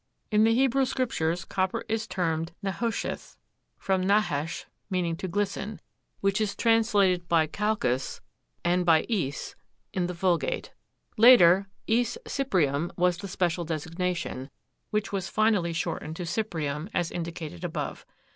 In 0.31 0.45
the 0.45 0.55
Hebrew 0.55 0.85
scriptures 0.85 1.45
copper 1.45 1.83
is 1.87 2.07
termed 2.07 2.53
Nehósheth 2.65 3.37
(from 3.77 4.01
nahásh, 4.03 4.65
meaning 4.89 5.15
to 5.17 5.27
glisten) 5.27 5.79
which 6.21 6.41
is 6.41 6.55
translated 6.55 7.27
by 7.29 7.45
Χαλκος 7.45 8.19
and 8.65 8.83
by 8.83 9.05
Aes 9.11 9.55
in 9.93 10.07
the 10.07 10.15
Vulgate. 10.15 10.71
Later 11.17 11.67
Aes 11.87 12.17
cyprium 12.25 12.89
was 12.97 13.17
the 13.17 13.27
special 13.27 13.63
designation, 13.63 14.49
which 14.89 15.11
was 15.11 15.29
finally 15.29 15.71
shortened 15.71 16.15
to 16.15 16.23
cyprium, 16.23 16.89
as 16.95 17.11
indicated 17.11 17.63
above. 17.63 18.03